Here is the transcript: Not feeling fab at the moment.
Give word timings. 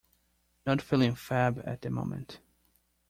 Not 0.65 0.81
feeling 0.81 1.13
fab 1.13 1.61
at 1.63 1.83
the 1.83 1.91
moment. 1.91 2.39